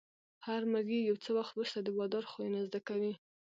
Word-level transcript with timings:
هر 0.47 0.61
مریی 0.71 1.07
یو 1.09 1.17
څه 1.23 1.29
وخت 1.37 1.51
وروسته 1.53 1.79
د 1.81 1.89
بادار 1.97 2.23
خویونه 2.31 2.59
زده 2.67 2.79
کوي. 2.87 3.13